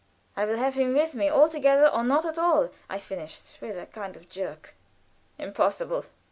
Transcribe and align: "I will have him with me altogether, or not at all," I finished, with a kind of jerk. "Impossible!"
"I 0.35 0.45
will 0.45 0.57
have 0.57 0.73
him 0.73 0.95
with 0.95 1.13
me 1.13 1.29
altogether, 1.29 1.85
or 1.85 2.03
not 2.03 2.25
at 2.25 2.39
all," 2.39 2.71
I 2.89 2.97
finished, 2.97 3.61
with 3.61 3.77
a 3.77 3.85
kind 3.85 4.17
of 4.17 4.29
jerk. 4.29 4.73
"Impossible!" 5.37 6.05